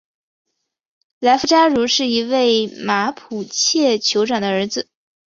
[1.19, 4.87] 莱夫扎茹是一位马普切酋长的儿子。